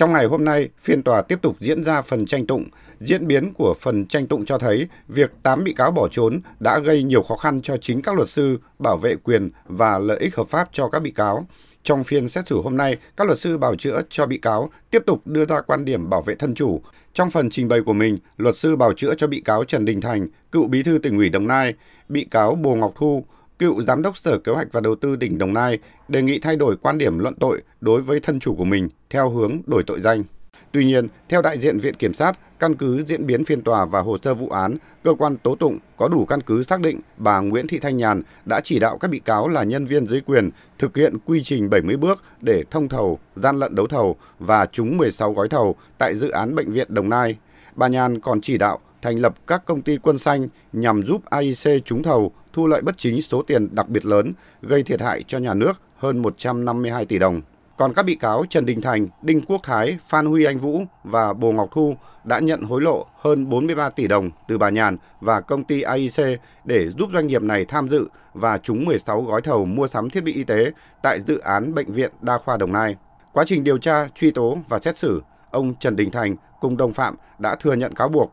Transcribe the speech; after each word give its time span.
Trong 0.00 0.12
ngày 0.12 0.26
hôm 0.26 0.44
nay, 0.44 0.68
phiên 0.80 1.02
tòa 1.02 1.22
tiếp 1.22 1.38
tục 1.42 1.56
diễn 1.60 1.84
ra 1.84 2.02
phần 2.02 2.26
tranh 2.26 2.46
tụng. 2.46 2.64
Diễn 3.00 3.26
biến 3.26 3.52
của 3.54 3.74
phần 3.80 4.06
tranh 4.06 4.26
tụng 4.26 4.44
cho 4.44 4.58
thấy 4.58 4.88
việc 5.08 5.32
8 5.42 5.64
bị 5.64 5.72
cáo 5.72 5.90
bỏ 5.90 6.08
trốn 6.08 6.40
đã 6.60 6.78
gây 6.78 7.02
nhiều 7.02 7.22
khó 7.22 7.36
khăn 7.36 7.60
cho 7.62 7.76
chính 7.76 8.02
các 8.02 8.14
luật 8.14 8.28
sư 8.28 8.58
bảo 8.78 8.96
vệ 8.96 9.16
quyền 9.16 9.50
và 9.64 9.98
lợi 9.98 10.18
ích 10.20 10.36
hợp 10.36 10.48
pháp 10.48 10.68
cho 10.72 10.88
các 10.88 11.02
bị 11.02 11.10
cáo. 11.10 11.46
Trong 11.82 12.04
phiên 12.04 12.28
xét 12.28 12.46
xử 12.46 12.60
hôm 12.62 12.76
nay, 12.76 12.96
các 13.16 13.26
luật 13.26 13.38
sư 13.38 13.58
bảo 13.58 13.74
chữa 13.74 14.02
cho 14.10 14.26
bị 14.26 14.38
cáo 14.38 14.70
tiếp 14.90 15.02
tục 15.06 15.26
đưa 15.26 15.44
ra 15.44 15.60
quan 15.60 15.84
điểm 15.84 16.10
bảo 16.10 16.22
vệ 16.22 16.34
thân 16.34 16.54
chủ. 16.54 16.80
Trong 17.14 17.30
phần 17.30 17.50
trình 17.50 17.68
bày 17.68 17.80
của 17.80 17.92
mình, 17.92 18.18
luật 18.36 18.56
sư 18.56 18.76
bảo 18.76 18.92
chữa 18.92 19.14
cho 19.14 19.26
bị 19.26 19.40
cáo 19.40 19.64
Trần 19.64 19.84
Đình 19.84 20.00
Thành, 20.00 20.28
cựu 20.52 20.66
bí 20.66 20.82
thư 20.82 20.98
tỉnh 20.98 21.16
ủy 21.16 21.28
Đồng 21.28 21.46
Nai, 21.46 21.74
bị 22.08 22.24
cáo 22.30 22.54
Bồ 22.54 22.74
Ngọc 22.74 22.92
Thu, 22.96 23.24
cựu 23.60 23.82
giám 23.82 24.02
đốc 24.02 24.16
Sở 24.16 24.38
Kế 24.38 24.52
hoạch 24.52 24.68
và 24.72 24.80
Đầu 24.80 24.94
tư 24.94 25.16
tỉnh 25.16 25.38
Đồng 25.38 25.54
Nai 25.54 25.78
đề 26.08 26.22
nghị 26.22 26.38
thay 26.38 26.56
đổi 26.56 26.76
quan 26.76 26.98
điểm 26.98 27.18
luận 27.18 27.34
tội 27.34 27.62
đối 27.80 28.02
với 28.02 28.20
thân 28.20 28.40
chủ 28.40 28.54
của 28.54 28.64
mình 28.64 28.88
theo 29.10 29.30
hướng 29.30 29.58
đổi 29.66 29.82
tội 29.82 30.00
danh. 30.00 30.24
Tuy 30.72 30.84
nhiên, 30.84 31.08
theo 31.28 31.42
đại 31.42 31.58
diện 31.58 31.80
Viện 31.80 31.94
Kiểm 31.94 32.14
sát, 32.14 32.38
căn 32.58 32.74
cứ 32.74 33.02
diễn 33.06 33.26
biến 33.26 33.44
phiên 33.44 33.62
tòa 33.62 33.84
và 33.84 34.00
hồ 34.00 34.16
sơ 34.22 34.34
vụ 34.34 34.48
án, 34.48 34.76
cơ 35.04 35.14
quan 35.14 35.36
tố 35.36 35.54
tụng 35.54 35.78
có 35.96 36.08
đủ 36.08 36.24
căn 36.24 36.40
cứ 36.40 36.62
xác 36.62 36.80
định 36.80 37.00
bà 37.16 37.40
Nguyễn 37.40 37.66
Thị 37.66 37.78
Thanh 37.78 37.96
Nhàn 37.96 38.22
đã 38.44 38.60
chỉ 38.64 38.78
đạo 38.78 38.98
các 38.98 39.08
bị 39.08 39.18
cáo 39.18 39.48
là 39.48 39.62
nhân 39.62 39.86
viên 39.86 40.06
dưới 40.06 40.20
quyền 40.20 40.50
thực 40.78 40.96
hiện 40.96 41.18
quy 41.24 41.42
trình 41.44 41.70
70 41.70 41.96
bước 41.96 42.22
để 42.40 42.64
thông 42.70 42.88
thầu, 42.88 43.18
gian 43.36 43.56
lận 43.56 43.74
đấu 43.74 43.86
thầu 43.86 44.16
và 44.38 44.66
trúng 44.66 44.96
16 44.96 45.32
gói 45.32 45.48
thầu 45.48 45.76
tại 45.98 46.16
dự 46.16 46.28
án 46.28 46.54
Bệnh 46.54 46.72
viện 46.72 46.94
Đồng 46.94 47.08
Nai. 47.08 47.36
Bà 47.74 47.88
Nhàn 47.88 48.20
còn 48.20 48.40
chỉ 48.40 48.58
đạo 48.58 48.78
thành 49.02 49.18
lập 49.18 49.34
các 49.46 49.66
công 49.66 49.82
ty 49.82 49.96
quân 49.96 50.18
xanh 50.18 50.48
nhằm 50.72 51.02
giúp 51.02 51.30
AIC 51.30 51.84
trúng 51.84 52.02
thầu 52.02 52.32
thu 52.52 52.66
lợi 52.66 52.82
bất 52.82 52.98
chính 52.98 53.22
số 53.22 53.42
tiền 53.42 53.74
đặc 53.74 53.88
biệt 53.88 54.04
lớn, 54.06 54.32
gây 54.62 54.82
thiệt 54.82 55.00
hại 55.00 55.24
cho 55.28 55.38
nhà 55.38 55.54
nước 55.54 55.72
hơn 55.96 56.18
152 56.18 57.06
tỷ 57.06 57.18
đồng. 57.18 57.40
Còn 57.76 57.94
các 57.94 58.02
bị 58.02 58.14
cáo 58.14 58.44
Trần 58.50 58.66
Đình 58.66 58.80
Thành, 58.80 59.08
Đinh 59.22 59.40
Quốc 59.40 59.60
Thái, 59.62 59.98
Phan 60.08 60.26
Huy 60.26 60.44
Anh 60.44 60.58
Vũ 60.58 60.82
và 61.04 61.32
Bồ 61.32 61.52
Ngọc 61.52 61.68
Thu 61.72 61.96
đã 62.24 62.38
nhận 62.38 62.62
hối 62.62 62.80
lộ 62.80 63.06
hơn 63.18 63.48
43 63.48 63.90
tỷ 63.90 64.08
đồng 64.08 64.30
từ 64.48 64.58
bà 64.58 64.70
Nhàn 64.70 64.96
và 65.20 65.40
công 65.40 65.64
ty 65.64 65.82
AIC 65.82 66.40
để 66.64 66.88
giúp 66.98 67.08
doanh 67.12 67.26
nghiệp 67.26 67.42
này 67.42 67.64
tham 67.64 67.88
dự 67.88 68.08
và 68.34 68.58
trúng 68.58 68.84
16 68.84 69.22
gói 69.22 69.42
thầu 69.42 69.64
mua 69.64 69.88
sắm 69.88 70.10
thiết 70.10 70.24
bị 70.24 70.32
y 70.32 70.44
tế 70.44 70.72
tại 71.02 71.20
dự 71.20 71.38
án 71.38 71.74
Bệnh 71.74 71.92
viện 71.92 72.10
Đa 72.20 72.38
khoa 72.38 72.56
Đồng 72.56 72.72
Nai. 72.72 72.96
Quá 73.32 73.44
trình 73.46 73.64
điều 73.64 73.78
tra, 73.78 74.08
truy 74.14 74.30
tố 74.30 74.58
và 74.68 74.78
xét 74.78 74.96
xử, 74.96 75.22
ông 75.50 75.74
Trần 75.80 75.96
Đình 75.96 76.10
Thành 76.10 76.36
cùng 76.60 76.76
đồng 76.76 76.92
phạm 76.92 77.16
đã 77.38 77.54
thừa 77.54 77.72
nhận 77.72 77.94
cáo 77.94 78.08
buộc. 78.08 78.32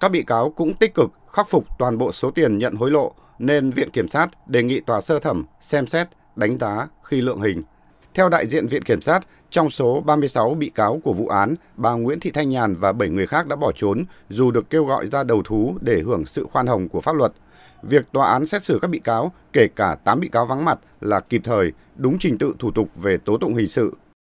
Các 0.00 0.08
bị 0.08 0.22
cáo 0.22 0.50
cũng 0.50 0.74
tích 0.74 0.94
cực 0.94 1.10
khắc 1.32 1.48
phục 1.48 1.64
toàn 1.78 1.98
bộ 1.98 2.12
số 2.12 2.30
tiền 2.30 2.58
nhận 2.58 2.74
hối 2.74 2.90
lộ 2.90 3.12
nên 3.38 3.70
Viện 3.70 3.90
Kiểm 3.90 4.08
sát 4.08 4.48
đề 4.48 4.62
nghị 4.62 4.80
tòa 4.80 5.00
sơ 5.00 5.18
thẩm 5.18 5.44
xem 5.60 5.86
xét, 5.86 6.08
đánh 6.36 6.58
giá 6.58 6.88
khi 7.02 7.20
lượng 7.20 7.40
hình. 7.40 7.62
Theo 8.14 8.28
đại 8.28 8.46
diện 8.46 8.66
Viện 8.66 8.82
Kiểm 8.82 9.00
sát, 9.00 9.20
trong 9.50 9.70
số 9.70 10.00
36 10.00 10.54
bị 10.54 10.70
cáo 10.74 11.00
của 11.04 11.12
vụ 11.12 11.28
án, 11.28 11.54
bà 11.76 11.92
Nguyễn 11.92 12.20
Thị 12.20 12.30
Thanh 12.30 12.50
Nhàn 12.50 12.74
và 12.74 12.92
7 12.92 13.08
người 13.08 13.26
khác 13.26 13.46
đã 13.46 13.56
bỏ 13.56 13.72
trốn 13.76 14.04
dù 14.30 14.50
được 14.50 14.70
kêu 14.70 14.84
gọi 14.84 15.06
ra 15.06 15.24
đầu 15.24 15.42
thú 15.44 15.76
để 15.80 16.00
hưởng 16.00 16.26
sự 16.26 16.46
khoan 16.52 16.66
hồng 16.66 16.88
của 16.88 17.00
pháp 17.00 17.16
luật. 17.16 17.32
Việc 17.82 18.12
tòa 18.12 18.32
án 18.32 18.46
xét 18.46 18.64
xử 18.64 18.78
các 18.82 18.88
bị 18.88 18.98
cáo, 18.98 19.32
kể 19.52 19.68
cả 19.76 19.96
8 20.04 20.20
bị 20.20 20.28
cáo 20.28 20.46
vắng 20.46 20.64
mặt 20.64 20.78
là 21.00 21.20
kịp 21.20 21.40
thời, 21.44 21.72
đúng 21.96 22.18
trình 22.18 22.38
tự 22.38 22.54
thủ 22.58 22.70
tục 22.70 22.88
về 22.96 23.16
tố 23.16 23.38
tụng 23.38 23.54
hình 23.54 23.68
sự 23.68 23.94